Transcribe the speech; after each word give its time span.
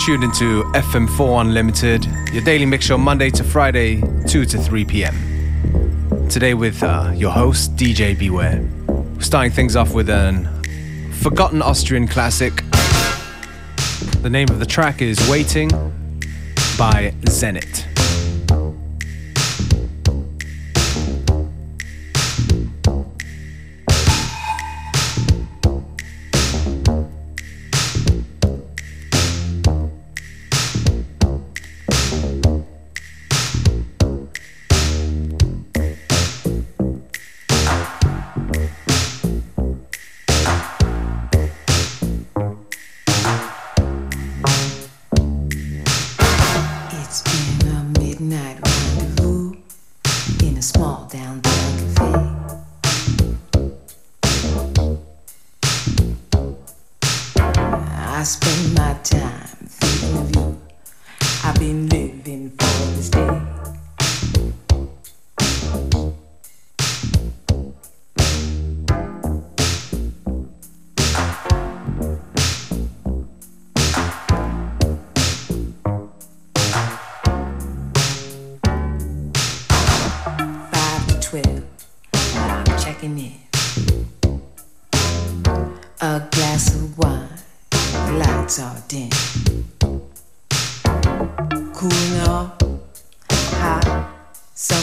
tuned 0.00 0.24
into 0.24 0.62
FM4 0.72 1.42
Unlimited, 1.42 2.06
your 2.32 2.42
daily 2.42 2.64
mix 2.64 2.86
show 2.86 2.96
Monday 2.96 3.28
to 3.28 3.44
Friday, 3.44 4.00
2 4.26 4.46
to 4.46 4.56
3 4.56 4.84
p.m. 4.86 6.28
Today 6.30 6.54
with 6.54 6.82
uh, 6.82 7.12
your 7.14 7.30
host, 7.30 7.76
DJ 7.76 8.18
Beware. 8.18 8.66
Starting 9.20 9.52
things 9.52 9.76
off 9.76 9.92
with 9.92 10.08
an 10.08 10.48
forgotten 11.12 11.60
Austrian 11.60 12.08
classic. 12.08 12.62
The 14.22 14.30
name 14.30 14.48
of 14.48 14.58
the 14.58 14.66
track 14.66 15.02
is 15.02 15.18
Waiting 15.28 15.68
by 16.78 17.12
Zenit. 17.26 17.89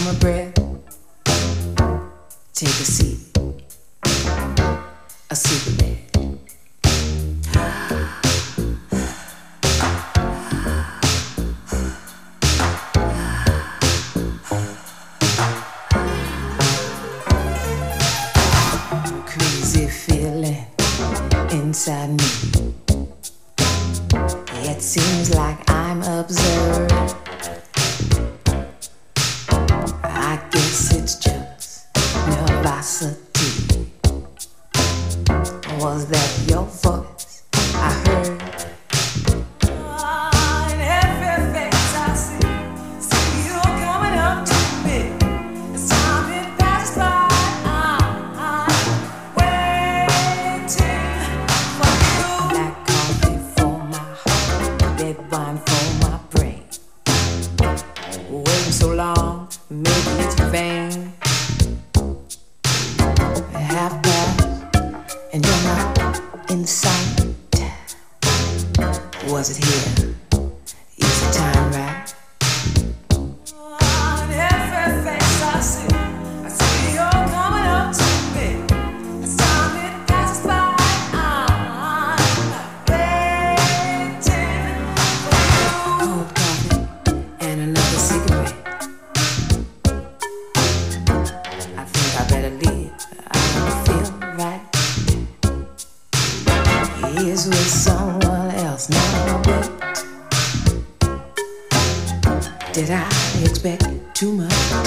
my 0.08 0.20
breath. 0.20 0.54
Take 2.54 2.70
a 2.70 2.86
seat. 2.96 3.38
A 5.30 5.36
Superman. 5.36 6.07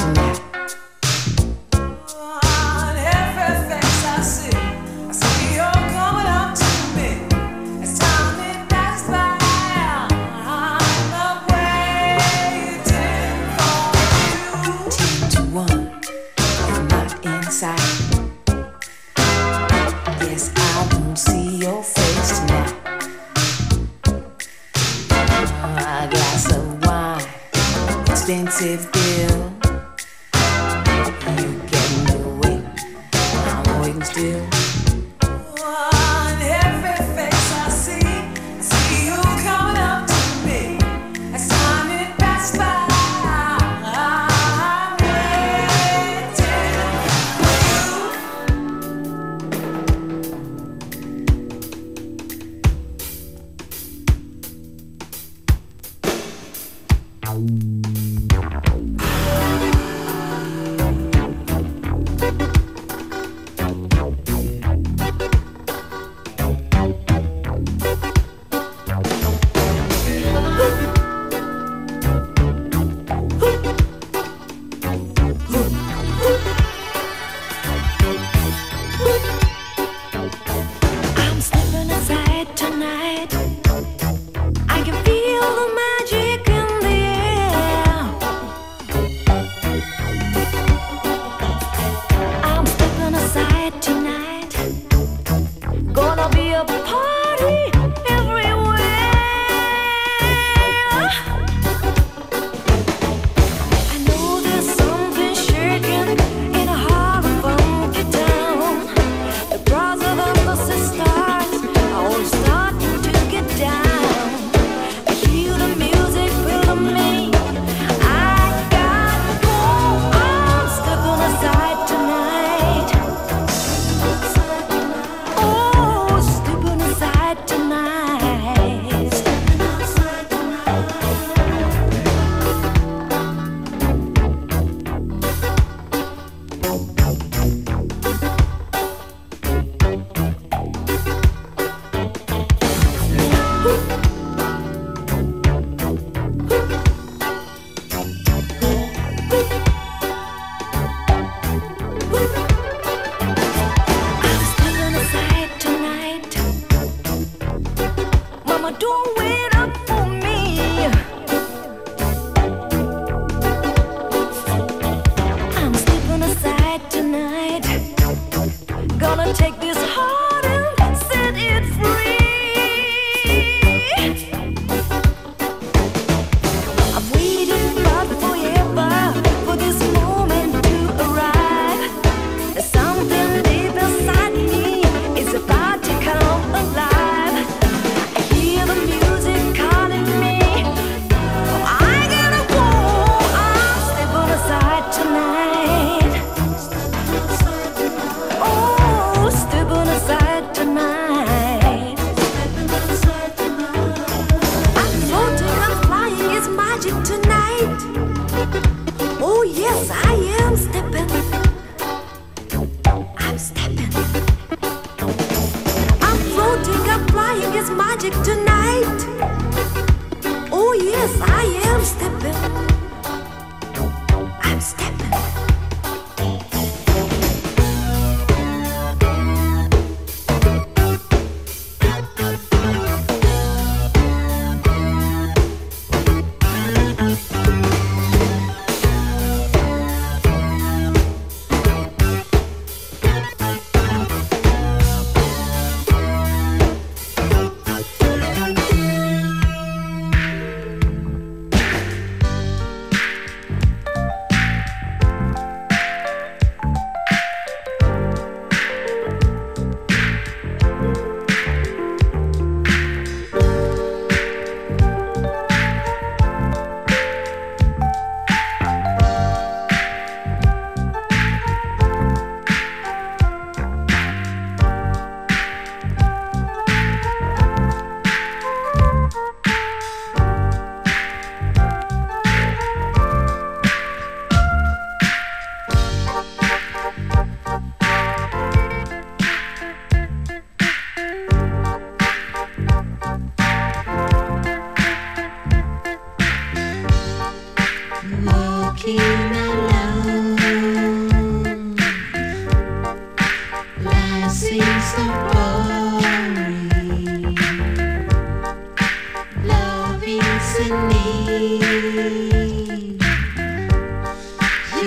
Yeah. 0.01 0.50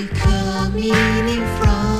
By 0.09 0.81
day. 0.81 0.89
Then 0.89 1.92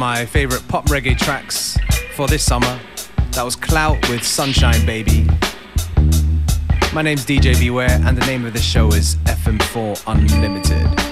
my 0.00 0.24
favorite 0.24 0.66
pop 0.66 0.86
reggae 0.86 1.14
tracks 1.14 1.76
for 2.16 2.26
this 2.26 2.42
summer. 2.42 2.80
That 3.32 3.42
was 3.42 3.54
Clout 3.54 4.08
with 4.08 4.24
Sunshine 4.24 4.86
Baby. 4.86 5.26
My 6.94 7.02
name's 7.02 7.26
DJ 7.26 7.60
Beware, 7.60 8.00
and 8.04 8.16
the 8.16 8.24
name 8.24 8.46
of 8.46 8.54
the 8.54 8.60
show 8.60 8.88
is 8.88 9.16
FM4 9.26 10.02
Unlimited. 10.06 11.09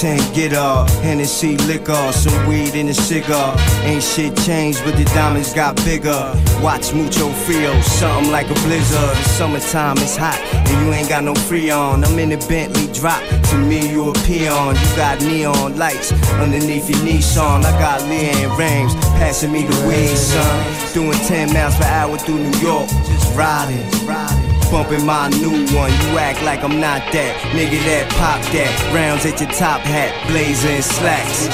Get 0.00 0.54
up, 0.54 0.88
Hennessy 1.02 1.58
liquor, 1.58 2.10
some 2.12 2.48
weed 2.48 2.74
in 2.74 2.88
a 2.88 2.94
cigar. 2.94 3.54
Ain't 3.82 4.02
shit 4.02 4.34
changed, 4.46 4.82
but 4.82 4.96
the 4.96 5.04
diamonds 5.04 5.52
got 5.52 5.76
bigger. 5.84 6.32
Watch 6.62 6.94
mucho 6.94 7.28
frio, 7.44 7.78
something 7.82 8.32
like 8.32 8.46
a 8.46 8.54
blizzard. 8.64 9.14
The 9.14 9.28
summertime 9.36 9.98
is 9.98 10.16
hot, 10.16 10.40
and 10.54 10.86
you 10.86 10.94
ain't 10.94 11.10
got 11.10 11.22
no 11.22 11.34
free 11.34 11.70
on. 11.70 12.02
I'm 12.02 12.18
in 12.18 12.32
a 12.32 12.38
Bentley 12.48 12.90
drop, 12.94 13.22
to 13.50 13.58
me 13.58 13.90
you 13.90 14.08
a 14.08 14.14
peon. 14.24 14.74
You 14.74 14.96
got 14.96 15.20
neon 15.20 15.76
lights 15.76 16.12
underneath 16.40 16.88
your 16.88 17.00
Nissan. 17.00 17.62
I 17.62 17.72
got 17.78 18.00
LeAnn 18.00 18.56
Rimes 18.56 18.94
passing 19.20 19.52
me 19.52 19.66
the 19.66 19.86
weed, 19.86 20.16
son. 20.16 20.94
Doing 20.94 21.18
10 21.28 21.52
miles 21.52 21.76
per 21.76 21.84
hour 21.84 22.16
through 22.16 22.38
New 22.38 22.58
York, 22.60 22.88
just 22.88 23.36
riding. 23.36 23.84
riding 24.08 24.39
bumping 24.70 25.04
my 25.04 25.28
new 25.28 25.66
one. 25.74 25.90
You 25.90 26.18
act 26.18 26.42
like 26.42 26.62
I'm 26.62 26.80
not 26.80 27.02
that. 27.12 27.34
Nigga 27.52 27.78
that 27.84 28.08
pop 28.16 28.40
that. 28.52 28.70
Rounds 28.94 29.26
at 29.26 29.40
your 29.40 29.50
top 29.50 29.80
hat, 29.80 30.14
blazing 30.28 30.82
slacks. 30.82 31.48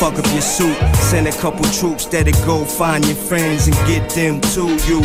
Fuck 0.00 0.18
up 0.18 0.26
your 0.32 0.40
suit, 0.40 0.76
send 0.96 1.28
a 1.28 1.32
couple 1.32 1.64
troops 1.66 2.06
that'll 2.06 2.32
go 2.46 2.64
find 2.64 3.04
your 3.06 3.16
friends 3.16 3.66
and 3.66 3.76
get 3.86 4.08
them 4.10 4.40
to 4.54 4.68
you. 4.88 5.00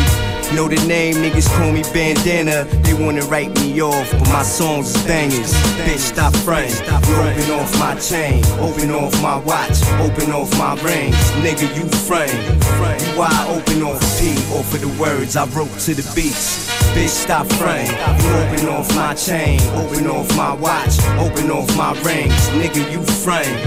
Know 0.56 0.68
the 0.68 0.82
name, 0.88 1.16
niggas 1.16 1.48
call 1.58 1.72
me 1.72 1.84
bandana. 1.94 2.64
They 2.82 2.94
wanna 2.94 3.22
write 3.26 3.54
me 3.62 3.82
off, 3.82 4.10
but 4.12 4.28
my 4.30 4.42
songs 4.42 4.96
is 4.96 5.04
bangers. 5.06 5.54
Bitch, 5.86 6.00
stop 6.00 6.34
frontin'. 6.38 6.74
You 7.08 7.16
open 7.16 7.52
off 7.52 7.72
my 7.78 7.96
chain, 8.00 8.44
open 8.60 8.90
off 8.92 9.14
my 9.22 9.38
watch, 9.38 9.78
open 10.00 10.32
off 10.32 10.50
my 10.58 10.74
rings. 10.82 11.16
Nigga, 11.44 11.68
you 11.78 11.86
frame. 12.08 12.34
You 13.00 13.20
wide 13.20 13.48
open 13.50 13.84
off 13.84 14.02
P, 14.20 14.32
off 14.58 14.74
of 14.74 14.82
the 14.82 14.90
words 15.00 15.36
I 15.36 15.46
wrote 15.48 15.78
to 15.86 15.94
the 15.94 16.12
beats. 16.16 16.79
Bitch, 16.94 17.10
stop 17.10 17.46
frontin'. 17.54 17.88
You 18.24 18.30
open 18.42 18.68
off 18.70 18.96
my 18.96 19.14
chain, 19.14 19.60
open 19.76 20.08
off 20.08 20.28
my 20.36 20.54
watch, 20.54 21.00
open 21.18 21.52
off 21.52 21.70
my 21.78 21.92
rings. 22.02 22.34
Nigga, 22.60 22.92
you 22.92 23.02
frontin'. 23.24 23.58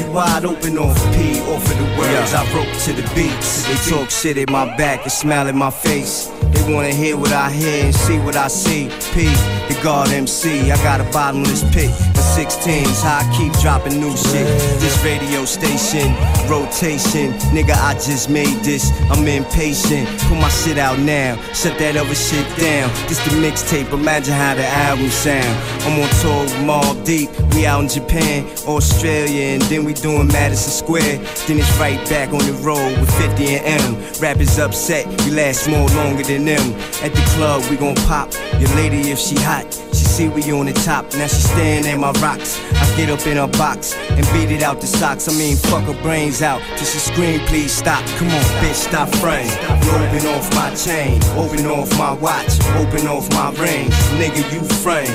You 0.00 0.12
wide 0.12 0.44
open 0.44 0.78
off 0.78 0.96
P, 1.14 1.40
off 1.40 1.64
of 1.70 1.78
the 1.78 1.88
words 1.98 2.34
I 2.34 2.44
wrote 2.54 2.72
to 2.84 2.92
the 2.92 3.02
beats. 3.14 3.66
They 3.66 3.90
talk 3.90 4.10
shit 4.10 4.38
at 4.38 4.50
my 4.50 4.76
back 4.76 5.02
and 5.02 5.12
smile 5.12 5.48
at 5.48 5.54
my 5.54 5.70
face. 5.70 6.30
They 6.52 6.72
wanna 6.72 6.92
hear 6.92 7.16
what 7.16 7.32
I 7.32 7.50
hear 7.50 7.84
and 7.84 7.94
see 7.94 8.18
what 8.18 8.36
I 8.36 8.48
see. 8.48 8.88
P, 9.12 9.24
the 9.68 9.78
God 9.82 10.10
MC. 10.10 10.70
I 10.70 10.76
got 10.82 11.00
a 11.00 11.04
bottomless 11.12 11.62
pit. 11.74 11.90
The 12.14 12.24
16s, 12.36 13.02
how 13.02 13.18
I 13.22 13.36
keep 13.36 13.52
dropping 13.60 14.00
new 14.00 14.16
shit. 14.16 14.46
This 14.80 15.02
radio 15.04 15.44
station, 15.44 16.14
rotation. 16.48 17.32
Nigga, 17.54 17.74
I 17.74 17.94
just 17.94 18.30
made 18.30 18.58
this. 18.64 18.90
I'm 19.10 19.26
impatient. 19.26 20.08
Put 20.28 20.38
my 20.38 20.48
shit 20.48 20.78
out 20.78 20.98
now. 20.98 21.36
Shut 21.52 21.78
that 21.78 21.96
other 21.96 22.14
shit 22.14 22.46
down. 22.58 22.90
This 23.08 23.18
the 23.24 23.30
mixtape. 23.40 23.92
Imagine 23.92 24.34
how 24.34 24.54
the 24.54 24.66
album 24.66 25.08
sound. 25.10 25.52
I'm 25.84 26.00
on 26.00 26.10
tour 26.20 26.42
with 26.42 26.54
Mobb 26.68 27.04
Deep. 27.04 27.30
We 27.54 27.66
out 27.66 27.82
in 27.82 27.88
Japan, 27.88 28.46
Australia, 28.66 29.54
and 29.54 29.62
then 29.62 29.84
we 29.84 29.94
doing 29.94 30.28
Madison 30.28 30.72
Square. 30.72 31.18
Then 31.46 31.58
it's 31.58 31.78
right 31.78 31.98
back 32.08 32.32
on 32.32 32.38
the 32.38 32.52
road 32.62 32.98
with 32.98 33.10
50 33.18 33.56
and 33.56 33.82
M. 33.82 33.94
Rappers 34.20 34.58
upset, 34.58 35.06
we 35.24 35.30
last 35.32 35.68
more 35.68 35.88
longer 35.88 36.22
than 36.22 36.37
them. 36.44 36.72
At 37.02 37.14
the 37.14 37.22
club, 37.34 37.62
we 37.70 37.76
gon' 37.76 37.94
pop. 38.06 38.32
Your 38.58 38.68
lady, 38.76 39.10
if 39.10 39.18
she 39.18 39.36
hot, 39.36 39.72
she 39.92 40.04
see 40.04 40.28
we 40.28 40.42
on 40.52 40.66
the 40.66 40.72
top. 40.72 41.04
Now 41.14 41.26
she 41.26 41.42
staring 41.42 41.86
at 41.86 41.98
my 41.98 42.12
rocks. 42.20 42.60
I 42.72 42.84
get 42.96 43.10
up 43.10 43.26
in 43.26 43.36
her 43.36 43.46
box 43.46 43.94
and 43.96 44.26
beat 44.32 44.50
it 44.50 44.62
out 44.62 44.80
the 44.80 44.86
socks. 44.86 45.28
I 45.28 45.32
mean, 45.38 45.56
fuck 45.56 45.84
her 45.84 46.02
brains 46.02 46.42
out. 46.42 46.60
Just 46.76 46.96
a 46.96 47.00
scream, 47.00 47.40
please 47.46 47.72
stop. 47.72 48.04
Come 48.18 48.28
on, 48.28 48.44
bitch, 48.60 48.74
stop 48.74 49.08
frame. 49.16 49.50
Open 49.94 50.26
off 50.34 50.52
my 50.54 50.74
chain, 50.74 51.22
open 51.36 51.66
off 51.66 51.90
my 51.98 52.12
watch, 52.14 52.58
open 52.76 53.06
off 53.06 53.28
my 53.30 53.50
ring. 53.60 53.88
Nigga, 54.18 54.42
you 54.52 54.62
frame. 54.82 55.12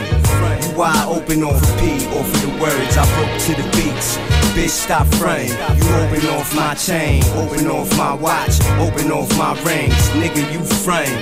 You 0.64 0.78
wide 0.78 1.08
open 1.08 1.44
off 1.44 1.62
P, 1.80 2.06
off 2.18 2.28
of 2.28 2.42
the 2.42 2.62
words 2.62 2.98
I 2.98 3.06
broke 3.16 3.40
to 3.48 3.52
the 3.62 3.68
beats. 3.76 4.43
Bitch, 4.54 4.70
stop 4.70 5.08
frame. 5.16 5.50
You 5.50 5.84
open 5.96 6.28
off 6.30 6.56
my 6.56 6.76
chain, 6.76 7.24
open 7.34 7.66
off 7.66 7.90
my 7.98 8.14
watch, 8.14 8.62
open 8.78 9.12
off 9.12 9.36
my 9.36 9.54
rings. 9.64 9.96
Nigga, 10.14 10.46
you 10.54 10.64
frame. 10.86 11.20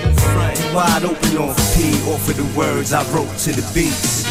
You 0.59 0.75
wide 0.75 1.05
open 1.05 1.37
off 1.37 1.55
P, 1.73 1.93
off 2.11 2.27
of 2.27 2.35
the 2.35 2.59
words 2.59 2.91
I 2.91 3.03
wrote 3.13 3.31
to 3.45 3.53
the 3.53 3.63
beats. 3.73 4.27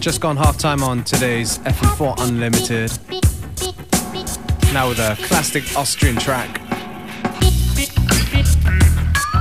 Just 0.00 0.22
gone 0.22 0.38
half 0.38 0.56
time 0.56 0.82
on 0.82 1.04
today's 1.04 1.58
FM4 1.58 2.26
Unlimited. 2.26 2.90
Now 4.72 4.88
with 4.88 4.98
a 4.98 5.14
classic 5.26 5.76
Austrian 5.76 6.16
track 6.16 6.58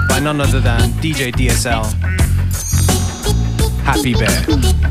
by 0.09 0.19
none 0.21 0.41
other 0.41 0.59
than 0.59 0.89
DJ 0.99 1.31
DSL. 1.31 1.85
Happy 3.83 4.13
Bear. 4.13 4.88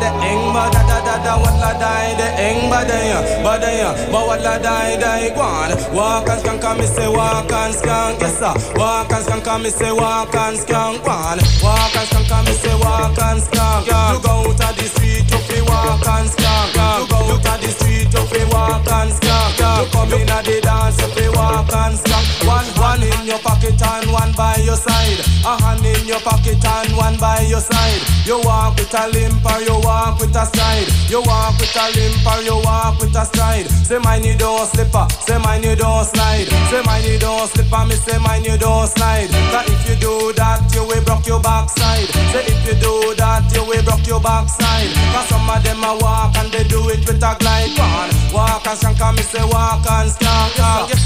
Da 0.00 1.36
walla 1.36 1.72
die 1.78 2.14
the 2.16 2.28
eng 2.46 2.70
badaya, 2.70 3.18
badaya, 3.44 4.10
but 4.12 4.26
walla 4.28 4.58
die 4.62 4.96
die 4.96 5.30
guan. 5.34 5.70
Walk 5.94 6.28
and 6.28 6.40
skank, 6.42 6.78
me 6.78 6.86
say 6.86 7.08
walk 7.08 7.50
and 7.52 7.74
skank, 7.74 8.20
yes 8.20 8.38
sir. 8.38 8.54
Walk 8.78 9.10
and 9.12 9.24
skank, 9.26 9.62
me 9.62 9.70
say 9.70 9.92
walk 9.92 10.34
and 10.34 10.58
skank 10.58 10.98
guan. 11.04 11.38
Walk 11.62 11.96
and 11.96 12.08
skank, 12.08 12.46
me 12.46 12.52
say 12.52 12.74
walk 12.80 13.18
and 13.18 13.40
skank. 13.42 13.86
You 13.86 14.20
go 14.22 14.32
out 14.46 14.62
of 14.66 14.76
the 14.76 14.86
street, 14.94 15.30
you 15.30 15.38
fi 15.48 15.60
walk 15.62 16.06
and 16.06 16.28
skank. 16.30 16.74
You 16.74 17.06
go 17.08 17.18
out 17.34 17.46
of 17.46 17.60
the 17.60 17.68
street, 17.68 18.12
you 18.14 18.24
fi 18.30 18.42
walk 18.52 18.88
and 18.98 19.12
skank. 19.12 19.58
You 19.58 19.86
come 19.92 20.12
in 20.14 20.30
at 20.30 20.44
the 20.44 20.60
dance, 20.60 21.00
you 21.02 21.08
fi 21.14 21.28
walk 21.36 21.72
and 21.72 21.98
skank. 21.98 22.26
One, 22.46 22.68
one 22.98 23.20
in 23.20 23.26
your 23.26 23.38
pocket 23.38 23.80
and 23.80 24.10
one 24.10 24.32
by 24.32 24.56
your 24.56 24.76
side. 24.76 25.20
A 25.44 25.60
hand 25.62 25.84
in 25.84 26.06
your 26.06 26.20
pocket 26.20 26.62
and 26.64 26.96
one 26.96 27.16
by 27.18 27.40
your 27.42 27.60
side. 27.60 28.02
You 28.26 28.40
walk 28.42 28.76
with 28.76 28.92
a 28.94 29.08
limp 29.08 29.44
or 29.44 29.60
you 29.62 29.78
walk 29.82 30.20
with 30.20 30.34
a 30.34 30.44
stride. 30.46 30.88
You 31.08 31.22
walk 31.22 31.58
with 31.58 31.74
a 31.76 31.86
limp 31.94 32.26
or 32.26 32.42
you 32.42 32.56
walk 32.64 33.00
with 33.00 33.14
a 33.16 33.24
stride. 33.24 33.66
Say 33.66 33.98
mine 33.98 34.24
you 34.24 34.36
don't 34.36 34.66
slipper, 34.68 35.06
say 35.20 35.38
mine 35.38 35.62
you 35.62 35.76
don't 35.76 36.04
slide. 36.04 36.46
Say 36.70 36.82
mine 36.84 37.04
you 37.04 37.18
don't 37.18 37.48
slipper, 37.48 37.84
me 37.86 37.94
say 37.94 38.18
mine 38.18 38.44
you 38.44 38.58
don't 38.58 38.88
slide. 38.88 39.28
Cause 39.50 39.68
if 39.70 39.88
you 39.88 39.96
do 39.96 40.32
that, 40.36 40.62
you 40.74 40.84
will 40.84 41.02
broke 41.04 41.26
your 41.26 41.40
backside. 41.40 42.08
Say 42.32 42.44
if 42.46 42.60
you 42.66 42.76
do 42.80 43.14
that, 43.16 43.46
you 43.54 43.64
will 43.64 43.82
broke 43.82 44.06
your 44.06 44.20
backside. 44.20 44.90
Cause 45.14 45.28
some 45.28 45.48
of 45.48 45.62
them 45.62 45.82
a 45.84 45.96
walk 46.02 46.36
and 46.36 46.50
they 46.52 46.64
do 46.64 46.88
it 46.90 47.06
with 47.06 47.22
a 47.22 47.32
glide. 47.38 47.72
One 47.78 48.10
walk 48.32 48.66
and 48.66 48.78
skank, 48.78 49.16
me 49.16 49.22
say 49.22 49.44
walk 49.44 49.86
and 49.86 50.10
skank. 50.10 50.58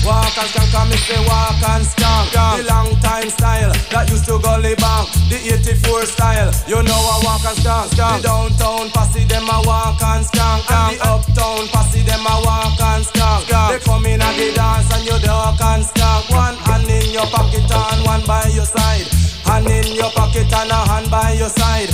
Walk 0.02 0.34
and 0.38 0.48
skank, 0.50 0.90
me 0.90 0.96
say 0.96 1.20
walk 1.28 1.62
and 1.62 1.81
skank. 1.84 2.32
The 2.32 2.64
long 2.68 2.90
time 3.00 3.30
style 3.30 3.72
that 3.90 4.10
used 4.10 4.24
to 4.26 4.38
go 4.38 4.56
back. 4.58 5.06
The 5.28 5.38
84 5.54 6.06
style, 6.06 6.50
you 6.66 6.82
know 6.82 6.96
I 6.96 7.16
walk 7.24 7.44
and 7.44 7.58
skank. 7.58 7.90
The 7.90 8.22
downtown 8.22 8.90
posse 8.90 9.24
them 9.24 9.48
a 9.48 9.58
walk 9.66 10.00
and 10.02 10.24
skank. 10.24 10.64
And 10.70 10.96
the 10.96 11.04
uptown 11.04 11.68
posse 11.68 12.02
them 12.02 12.24
a 12.24 12.34
walk 12.44 12.80
and 12.80 13.04
skank. 13.04 13.46
They 13.70 13.78
come 13.84 14.06
in 14.06 14.22
and 14.22 14.36
they 14.38 14.54
dance 14.54 14.88
and 14.94 15.04
you 15.04 15.18
duck 15.20 15.60
and 15.60 15.84
skank. 15.84 16.30
One 16.30 16.56
hand 16.64 16.88
in 16.88 17.12
your 17.12 17.26
pocket 17.26 17.68
and 17.70 18.04
one 18.04 18.24
by 18.26 18.48
your 18.48 18.66
side. 18.66 19.11
Hand 19.52 19.68
in 19.68 19.92
your 19.92 20.08
pocket 20.12 20.50
and 20.50 20.70
a 20.70 20.80
hand 20.88 21.10
by 21.10 21.32
your 21.32 21.50
side. 21.50 21.90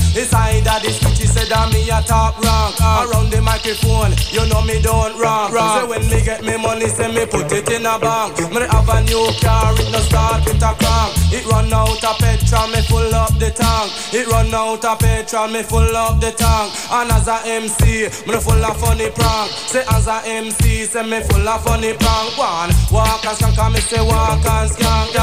Of 0.69 0.83
the 0.83 0.91
street, 0.91 1.17
she 1.17 1.27
said 1.27 1.49
that 1.49 1.73
me 1.73 1.91
a 1.91 1.99
top 2.07 2.39
rank. 2.39 2.79
Around 2.79 3.31
the 3.35 3.41
microphone, 3.43 4.15
you 4.31 4.47
know 4.47 4.63
me 4.63 4.79
don't 4.83 5.19
wrong. 5.19 5.51
Say 5.51 5.87
when 5.87 6.03
me 6.07 6.23
get 6.23 6.45
me 6.45 6.55
money, 6.59 6.87
say 6.87 7.11
me 7.11 7.27
put 7.27 7.51
it 7.51 7.67
in 7.71 7.87
a 7.87 7.99
bank. 7.99 8.39
Me 8.55 8.63
have 8.63 8.87
a 8.87 8.99
new 9.07 9.27
car, 9.43 9.75
it 9.75 9.91
no 9.91 9.99
start 10.07 10.45
with 10.47 10.63
a 10.63 10.71
crank. 10.79 11.11
It 11.35 11.47
run 11.51 11.73
out 11.73 12.03
of 12.03 12.19
petrol, 12.19 12.69
me 12.69 12.83
full 12.87 13.15
up 13.15 13.35
the 13.39 13.51
tank. 13.51 13.91
It 14.13 14.27
run 14.29 14.55
out 14.55 14.85
of 14.85 14.99
petrol, 14.99 15.49
me 15.49 15.63
full 15.63 15.97
up 15.97 16.21
the 16.21 16.31
tank. 16.31 16.69
And 16.95 17.11
as 17.11 17.27
a 17.27 17.39
MC, 17.47 18.07
me 18.29 18.37
full 18.39 18.63
of 18.63 18.77
funny 18.79 19.11
prank. 19.11 19.51
Say 19.51 19.83
as 19.89 20.07
a 20.07 20.23
MC, 20.27 20.85
say 20.85 21.03
me 21.03 21.23
full 21.27 21.49
of 21.49 21.65
funny 21.65 21.95
prank. 21.95 22.39
One 22.39 22.71
walk 22.93 23.25
and 23.25 23.35
skank, 23.35 23.57
me 23.73 23.81
say 23.81 24.03
walk 24.05 24.45
and 24.47 24.71
skank. 24.71 25.17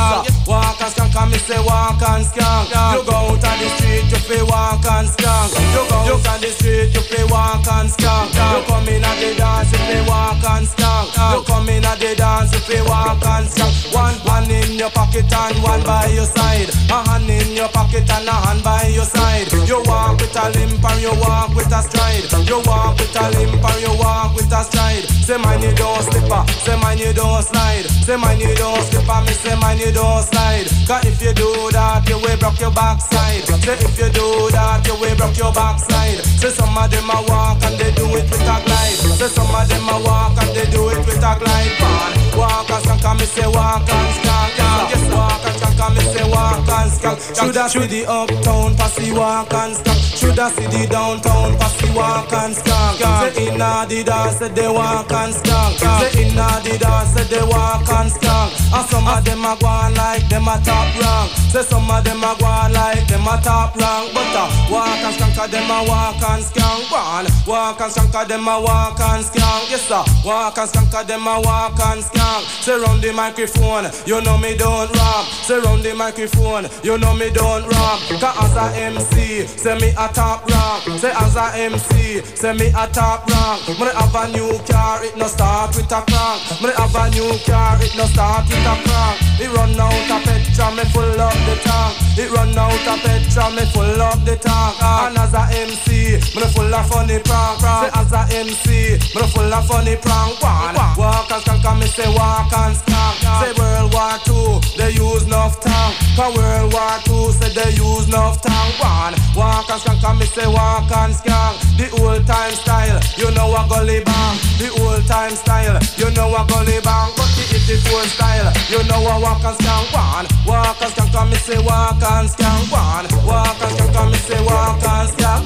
Walk 0.47 0.81
and 0.81 0.91
skank, 0.91 1.15
me 1.31 1.37
say 1.37 1.61
walk 1.63 2.01
and 2.01 2.24
skank. 2.31 2.69
You 2.69 3.03
go 3.05 3.15
out 3.15 3.43
on 3.45 3.57
the 3.59 3.67
street, 3.77 4.05
you 4.11 4.19
feel 4.27 4.45
walk 4.47 4.85
and 4.85 5.07
skank. 5.07 5.49
You 5.75 5.83
go 5.89 5.97
out 6.13 6.27
on 6.27 6.39
the 6.41 6.51
street, 6.57 6.93
you 6.93 7.01
feel 7.01 7.27
walk 7.29 7.67
and 7.67 7.89
skank. 7.89 8.29
You 8.33 8.61
come 8.65 8.87
in 8.89 9.03
at 9.03 9.17
the 9.21 9.35
dance, 9.35 9.71
you 9.71 9.79
feel 9.87 10.05
walk 10.05 10.43
and 10.43 10.65
skank. 10.67 11.07
You 11.33 11.41
come 11.43 11.69
in 11.69 11.85
at 11.85 11.99
the 11.99 12.15
dance, 12.15 12.53
you 12.53 12.59
feel 12.59 12.85
walk 12.85 13.23
and 13.25 13.47
skank. 13.47 13.93
One 13.93 14.15
one 14.25 14.49
in 14.51 14.77
your 14.77 14.89
pocket 14.89 15.31
and 15.31 15.57
one 15.63 15.83
by 15.83 16.07
your 16.07 16.25
side. 16.25 16.69
A 16.89 16.97
hand 17.09 17.29
in 17.29 17.55
your 17.55 17.69
pocket 17.69 18.09
and 18.09 18.27
a 18.27 18.31
hand 18.33 18.63
by 18.63 18.87
your 18.87 19.05
side. 19.05 19.51
You 19.67 19.81
walk 19.85 20.19
with 20.19 20.35
a 20.35 20.49
limp 20.51 20.83
and 20.83 21.01
you 21.01 21.13
walk 21.21 21.55
with 21.55 21.71
a 21.71 21.81
stride. 21.81 22.25
You 22.47 22.59
walk 22.65 22.97
with 22.99 23.15
a 23.15 23.25
limp 23.37 23.63
and 23.63 23.81
you 23.81 23.93
walk 23.99 24.35
with 24.35 24.51
a 24.51 24.63
stride. 24.63 25.05
Say 25.25 25.37
mine 25.37 25.61
you 25.61 25.73
don't 25.73 26.03
slipper, 26.03 26.43
say 26.61 26.77
mine 26.81 26.97
you 26.97 27.13
don't 27.13 27.43
slide. 27.43 27.85
Say 28.05 28.15
mine 28.17 28.39
you 28.39 28.53
don't 28.55 28.81
slipper, 28.83 29.21
me 29.25 29.33
say 29.33 29.55
mine 29.59 29.79
you 29.79 29.91
don't 29.91 30.23
slide. 30.23 30.67
Cause 30.87 31.05
if 31.05 31.21
you 31.21 31.33
do 31.33 31.49
that, 31.71 32.04
you 32.09 32.17
will 32.19 32.37
broke 32.37 32.59
your 32.59 32.71
backside. 32.71 33.43
Say 33.63 33.77
if 33.79 33.97
you 33.97 34.09
do 34.09 34.51
that, 34.51 34.85
you 34.87 34.95
will 34.99 35.15
broke 35.15 35.37
your 35.37 35.53
backside. 35.53 36.19
Say 36.41 36.49
some 36.49 36.77
of 36.77 36.89
them 36.91 37.09
a 37.09 37.19
walk 37.27 37.63
and 37.63 37.75
they 37.79 37.91
do 37.93 38.05
it 38.15 38.25
with 38.29 38.41
a 38.41 38.57
glide. 38.65 38.97
Say 39.19 39.27
some 39.27 39.53
of 39.53 39.67
them 39.69 39.89
a 39.89 39.97
walk 40.03 40.37
and 40.41 40.51
they 40.55 40.65
do 40.71 40.89
it 40.89 40.99
with 41.05 41.17
a 41.17 41.33
glide. 41.39 41.73
Man, 41.79 42.37
walk 42.37 42.69
and 42.69 43.05
and 43.05 43.19
me 43.19 43.25
say 43.25 43.47
walk 43.47 43.87
and 43.87 44.09
skank. 44.17 44.57
Yeah, 44.57 45.15
walk 45.15 45.44
me 45.93 46.01
say 46.13 46.27
walk 46.29 46.67
and 46.67 46.91
skank. 46.91 47.17
Shoulda 47.35 47.69
see 47.69 47.87
the 47.87 48.05
uptown 48.07 48.75
posse 48.75 49.11
walk 49.11 49.53
and 49.53 49.75
skank. 49.75 49.99
Shoulda 50.19 50.49
see 50.55 50.67
the 50.67 50.87
downtown 50.87 51.57
posse 51.57 51.91
walk 51.93 52.31
and 52.33 52.55
skank. 52.55 52.97
Say 52.97 53.47
inna 53.47 53.85
the 53.87 54.03
dance, 54.03 54.37
say 54.37 54.49
they 54.49 54.67
walk 54.67 55.11
and 55.11 55.33
skank. 55.33 55.79
Say 55.99 56.23
inna 56.23 56.47
the 56.63 56.77
dance, 56.77 57.09
say 57.13 57.23
they 57.29 57.43
walk 57.45 57.89
and 57.89 58.09
skank. 58.11 58.49
And 58.73 58.85
some 58.89 59.07
of 59.07 59.23
them 59.25 59.45
a 59.45 59.55
go 59.59 59.67
on 59.67 59.93
like 59.93 60.27
them 60.29 60.47
a 60.47 60.55
top 60.63 60.89
rank. 60.99 61.31
Say 61.51 61.63
some 61.63 61.89
of 61.89 62.03
them 62.03 62.23
a 62.23 62.35
go 62.39 62.45
on 62.45 62.73
like 62.73 63.07
them 63.07 63.27
a 63.27 63.35
top 63.41 63.75
rank. 63.75 64.13
But 64.13 64.33
uh, 64.35 64.49
walk 64.71 64.99
and 65.03 65.15
skank, 65.15 65.51
them 65.51 65.69
a 65.69 65.83
walk 65.87 66.21
and 66.21 66.43
skank. 66.43 66.91
One 66.91 67.27
walk 67.47 67.81
and 67.81 67.91
skank, 67.91 68.27
them 68.27 68.47
a 68.47 68.61
walk 68.61 68.99
and 68.99 69.23
skank. 69.23 69.69
Yes 69.69 69.87
sir, 69.87 70.03
walk 70.25 70.57
and 70.57 70.69
skank, 70.69 71.07
them 71.07 71.27
a 71.27 71.39
walk 71.41 71.79
and 71.79 72.01
skank. 72.03 72.43
Say 72.63 72.77
round 72.77 73.01
the 73.01 73.13
microphone, 73.13 73.91
you 74.05 74.21
know 74.21 74.37
me 74.37 74.55
don't 74.57 74.91
rap. 74.95 75.25
Say 75.47 75.59
round 75.59 75.74
the 75.81 75.93
microphone, 75.95 76.67
you 76.83 76.97
know 76.97 77.13
me 77.13 77.29
don't 77.29 77.67
rap. 77.67 77.99
Cause 78.09 78.23
as 78.23 78.55
a 78.55 78.65
MC, 78.77 79.47
say 79.47 79.75
me 79.79 79.89
a 79.97 80.07
top 80.13 80.45
rank. 80.47 80.99
Say 80.99 81.11
as 81.11 81.35
a 81.35 81.51
MC, 81.55 82.21
say 82.35 82.53
me 82.53 82.67
a 82.69 82.87
top 82.87 83.27
rank. 83.27 83.79
When 83.79 83.89
I 83.89 84.05
have 84.05 84.15
a 84.15 84.27
new 84.31 84.51
car, 84.67 85.03
it 85.03 85.17
no 85.17 85.27
start 85.27 85.75
with 85.75 85.91
a 85.91 86.01
crank. 86.05 86.39
When 86.61 86.71
I 86.71 86.85
have 86.85 86.95
a 86.95 87.09
new 87.11 87.31
car, 87.45 87.77
it 87.81 87.95
no 87.97 88.05
start 88.05 88.47
with 88.47 88.63
a 88.63 88.75
crank. 88.85 89.17
It 89.39 89.51
run 89.51 89.75
out 89.75 90.11
of 90.11 90.23
petrol, 90.23 90.71
me 90.75 90.85
full 90.93 91.19
up 91.19 91.35
the 91.43 91.55
tank. 91.59 91.93
It 92.17 92.31
run 92.31 92.57
out 92.57 92.87
of 92.87 92.99
petrol, 93.03 93.51
me 93.51 93.65
full 93.73 94.01
up 94.01 94.19
the 94.23 94.35
tank. 94.37 94.75
And 94.79 95.17
as 95.17 95.33
a 95.33 95.43
MC, 95.51 96.21
me 96.39 96.47
full 96.55 96.73
of 96.73 96.85
funny 96.87 97.19
prank. 97.19 97.59
Say 97.59 97.89
as 97.91 98.11
a 98.13 98.21
MC, 98.31 98.95
me 99.15 99.25
full 99.33 99.53
of 99.53 99.67
funny 99.67 99.95
prank. 99.97 100.39
One 100.41 100.75
walk 100.97 101.31
and 101.31 101.43
skank, 101.43 101.79
me 101.79 101.87
say 101.87 102.07
walk 102.15 102.53
and 102.53 102.75
skank. 102.75 103.15
Say 103.41 103.51
World 103.59 103.93
War 103.93 104.15
Two, 104.23 104.61
they 104.77 104.91
use 104.91 105.23
enough 105.25 105.59
tank. 105.65 105.93
Cause 106.15 106.31
World 106.37 106.73
War 106.73 106.95
Two 107.05 107.33
say 107.33 107.49
they 107.57 107.71
use 107.73 108.07
enough 108.07 108.41
tank. 108.41 108.77
One 108.77 109.13
walk 109.35 109.69
and 109.73 109.81
skank, 109.81 110.03
and 110.05 110.19
me 110.19 110.25
say 110.25 110.47
walk 110.47 110.89
and 110.91 111.13
skank. 111.17 111.53
The 111.77 111.89
old 111.99 112.25
time 112.25 112.53
style, 112.53 112.99
you 113.17 113.29
know 113.33 113.49
a 113.57 113.61
gully 113.67 113.99
bang. 114.05 114.37
The 114.61 114.69
old 114.79 115.03
time 115.07 115.35
style, 115.35 115.77
you 115.97 116.09
know 116.13 116.29
a 116.37 116.41
gully 116.47 116.79
bang. 116.85 117.09
But 117.17 117.29
the 117.35 117.43
84 117.57 118.05
style, 118.13 118.49
you 118.69 118.81
know 118.87 119.01
a 119.01 119.15
walk 119.19 119.43
and 119.43 119.57
skank. 119.57 119.89
One 119.91 120.27
walk 120.45 120.81
and 120.81 120.91
skank, 120.93 121.15
and 121.17 121.29
me 121.31 121.37
say 121.37 121.59
walk 121.59 122.01
and 122.01 122.29
skank. 122.29 122.71
One 122.71 123.05
walk 123.25 123.59
and 123.65 123.73
skank, 123.75 123.95
and 123.97 124.11
me 124.11 124.17
say 124.17 124.41
walk 124.45 124.83
and 124.85 125.09
skank. 125.11 125.43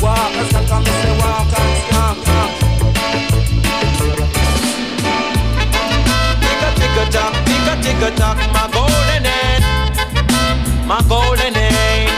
Walk 0.00 0.32
and 0.38 0.48
skank, 0.48 0.70
and 0.72 0.84
me 0.86 0.92
say 1.02 1.14
walk 1.18 1.52
and 1.58 1.72
skank. 1.82 2.16
Tick 6.78 6.96
a 6.96 7.10
tock, 7.10 7.32
tick 7.46 7.68
a 7.68 7.74
tick 7.82 8.02
a 8.02 8.10
tock, 8.16 8.36
my 8.52 8.64
hen, 8.72 9.07
my 10.88 11.02
golden 11.06 11.52
hen. 11.52 12.08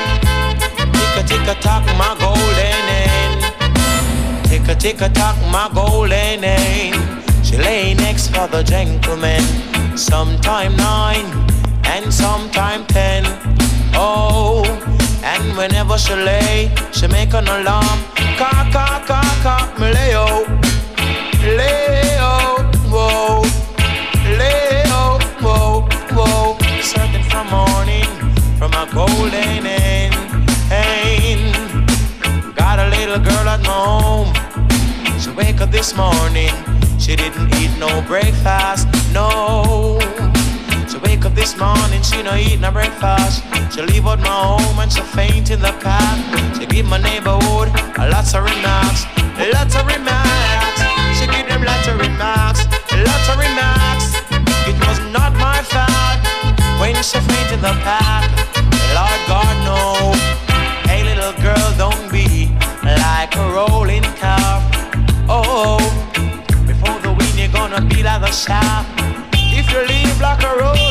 Tick 0.95 1.17
a 1.19 1.23
tick 1.27 1.49
a 1.49 1.55
tock, 1.61 1.85
my 1.99 2.15
golden 2.21 2.87
hen. 2.93 4.45
Tick 4.45 4.69
a 4.69 4.75
tick 4.77 5.01
a 5.01 5.09
tock, 5.09 5.37
my 5.51 5.69
golden 5.75 6.45
hen. 6.45 6.95
She 7.43 7.57
lay 7.57 7.95
next 7.95 8.29
for 8.29 8.47
the 8.47 8.63
gentleman, 8.63 9.43
sometime 9.97 10.77
nine 10.77 11.27
and 11.85 12.15
sometime 12.15 12.87
ten. 12.87 13.25
Oh, 13.95 14.63
and 15.25 15.57
whenever 15.57 15.99
she 15.99 16.15
lay, 16.15 16.73
she 16.93 17.09
make 17.09 17.35
an 17.35 17.49
alarm. 17.49 17.99
Cock, 18.39 18.71
cock, 18.73 19.05
cock, 19.05 19.43
cock, 19.43 19.79
me 19.81 19.93
lay 19.93 20.13
oh, 20.15 20.47
lay 21.59 22.20
golden 28.93 29.65
got 32.55 32.79
a 32.79 32.89
little 32.91 33.19
girl 33.19 33.47
at 33.49 33.65
home. 33.65 34.33
She 35.21 35.31
wake 35.31 35.61
up 35.61 35.71
this 35.71 35.95
morning, 35.95 36.51
she 36.99 37.17
didn't 37.17 37.55
eat 37.57 37.71
no 37.79 38.03
breakfast, 38.03 38.89
no. 39.13 39.99
She 40.89 40.99
wake 40.99 41.25
up 41.25 41.35
this 41.35 41.57
morning, 41.57 42.03
she 42.03 42.23
no 42.23 42.35
eat 42.35 42.61
no 42.61 42.71
breakfast. 42.71 43.45
She 43.73 43.83
leave 43.83 44.07
out 44.07 44.21
my 44.21 44.29
home 44.29 44.79
and 44.79 44.93
she 44.93 45.03
faint 45.03 45.51
in 45.51 45.61
the 45.61 45.73
path. 45.81 46.59
She 46.59 46.67
give 46.67 46.87
my 46.87 46.99
neighborhood 46.99 47.69
a 47.99 48.09
lots 48.11 48.35
of 48.35 48.45
remarks, 48.45 49.07
lots 49.55 49.75
of 49.77 49.87
remarks. 49.87 50.81
She 51.19 51.27
give 51.27 51.47
them 51.49 51.63
lots 51.63 51.87
of 51.87 51.99
remarks, 51.99 52.67
lots 53.07 53.27
of 53.31 53.39
remarks. 53.39 54.07
It 54.67 54.77
was 54.87 54.99
not 55.15 55.33
my 55.35 55.63
fault 55.73 56.21
when 56.81 56.95
she 57.03 57.19
faint 57.19 57.53
in 57.53 57.61
the 57.63 57.75
path. 57.87 58.70
Lord 59.01 59.23
God 59.29 59.57
no. 59.65 59.79
Hey 60.91 61.03
little 61.05 61.33
girl, 61.41 61.69
don't 61.79 62.13
be 62.13 62.53
like 62.85 63.35
a 63.35 63.47
rolling 63.57 64.03
car. 64.21 64.61
Oh, 65.27 65.79
before 66.67 66.99
the 67.01 67.13
wind 67.19 67.35
you're 67.39 67.49
gonna 67.49 67.81
be 67.81 68.03
like 68.03 68.29
a 68.29 68.31
star. 68.31 68.85
If 69.33 69.73
you 69.73 69.81
leave 69.89 70.21
like 70.21 70.43
a 70.43 70.55
road. 70.61 70.90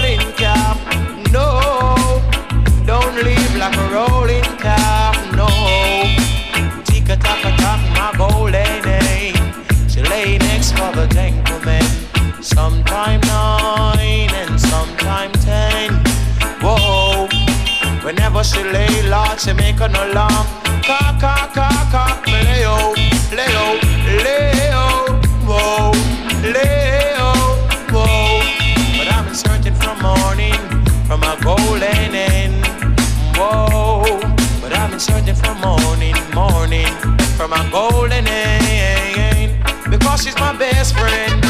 best 40.89 40.97
friend. 40.97 41.41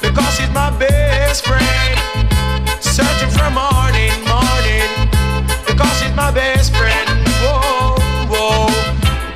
Because 0.00 0.36
she's 0.36 0.50
my 0.50 0.70
best 0.78 1.44
friend. 1.44 1.98
Searching 2.80 3.30
for 3.30 3.50
morning, 3.50 4.12
morning. 4.24 4.88
Because 5.66 6.00
she's 6.00 6.14
my 6.14 6.30
best 6.30 6.74
friend. 6.74 7.08
Whoa, 7.42 7.96
whoa. 8.28 8.68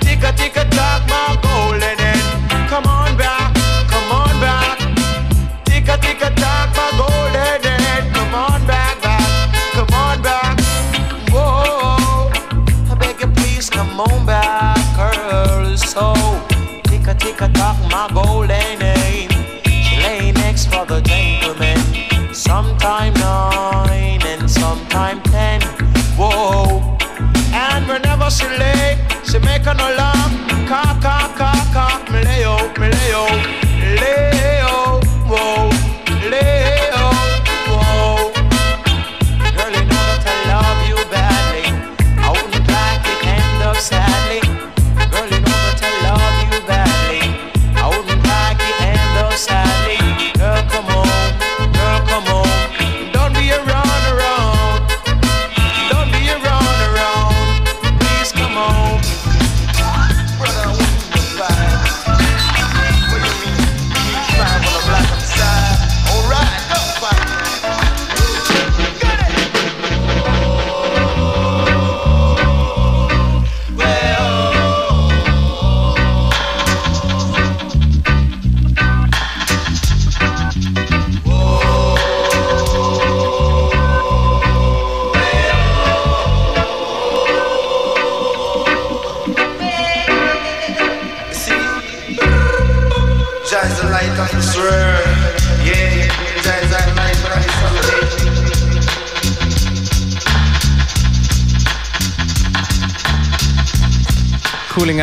Tick 0.01 0.22
a 0.22 0.32
tick 0.32 0.57
a 0.57 0.64
tock, 0.70 1.03
my 1.09 1.39
golden 1.43 1.99
head. 1.99 2.68
Come 2.68 2.86
on 2.86 3.16
back, 3.16 3.55
come 3.89 4.11
on 4.11 4.41
back. 4.41 4.78
Tick 5.64 5.89
a 5.89 5.97
tick 5.99 6.22
a 6.22 6.30
tock, 6.34 6.68
my 6.76 6.91
golden 6.97 7.80
head. 7.80 8.14
Come 8.14 8.34
on 8.34 8.66
back, 8.66 9.03
back, 9.03 9.55
come 9.72 9.93
on 9.95 10.22
back. 10.22 10.59
Whoa, 11.30 12.30
I 12.91 12.95
beg 12.99 13.20
you 13.20 13.28
please, 13.28 13.68
come 13.68 14.01
on 14.01 14.24
back, 14.24 14.78
girl. 14.97 15.76
So 15.76 16.14
tick 16.84 17.07
a 17.07 17.14
tick 17.14 17.41
a 17.41 17.49
tock, 17.49 17.76
my 17.91 18.09
golden 18.14 18.28
can 29.68 29.76
no 29.76 29.96
laugh 29.96 30.47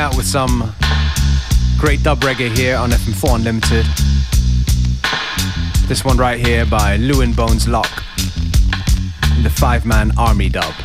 out 0.05 0.15
with 0.15 0.27
some 0.27 0.71
great 1.79 2.03
dub 2.03 2.19
reggae 2.19 2.55
here 2.55 2.77
on 2.77 2.91
FM4 2.91 3.37
Unlimited. 3.37 3.85
This 5.87 6.05
one 6.05 6.15
right 6.15 6.39
here 6.39 6.63
by 6.63 6.97
Lewin 6.97 7.33
Bones 7.33 7.67
Lock, 7.67 7.89
the 9.41 9.49
five 9.49 9.83
man 9.83 10.11
army 10.15 10.49
dub. 10.49 10.75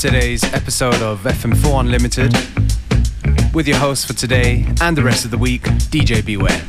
today's 0.00 0.42
episode 0.54 1.02
of 1.02 1.20
FM4 1.24 1.80
Unlimited 1.80 2.32
with 3.52 3.68
your 3.68 3.76
host 3.76 4.06
for 4.06 4.14
today 4.14 4.64
and 4.80 4.96
the 4.96 5.02
rest 5.02 5.26
of 5.26 5.30
the 5.30 5.36
week, 5.36 5.60
DJ 5.90 6.24
Beware. 6.24 6.62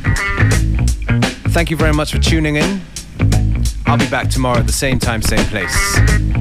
Thank 1.50 1.70
you 1.70 1.78
very 1.78 1.94
much 1.94 2.12
for 2.12 2.18
tuning 2.18 2.56
in. 2.56 2.82
I'll 3.86 3.96
be 3.96 4.06
back 4.10 4.28
tomorrow 4.28 4.58
at 4.58 4.66
the 4.66 4.72
same 4.74 4.98
time, 4.98 5.22
same 5.22 5.46
place. 5.46 6.31